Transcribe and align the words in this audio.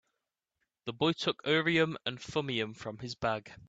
The 0.85 0.93
boy 0.93 1.11
took 1.13 1.43
out 1.45 1.51
Urim 1.67 1.95
and 2.07 2.19
Thummim 2.19 2.73
from 2.73 2.97
his 2.97 3.13
bag. 3.13 3.51